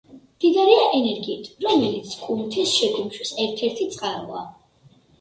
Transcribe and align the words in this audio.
მდიდარია 0.19 0.85
ენერგიით, 0.99 1.51
რომელიც 1.67 2.17
კუნთის 2.23 2.75
შეკუმშვის 2.81 3.37
ერთ-ერთი 3.47 3.91
წყაროა. 3.97 4.47